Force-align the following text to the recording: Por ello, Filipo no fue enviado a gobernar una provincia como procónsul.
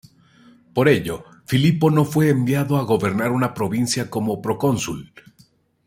Por 0.73 0.89
ello, 0.89 1.23
Filipo 1.45 1.91
no 1.91 2.05
fue 2.05 2.29
enviado 2.29 2.77
a 2.77 2.83
gobernar 2.85 3.29
una 3.31 3.53
provincia 3.53 4.09
como 4.09 4.41
procónsul. 4.41 5.13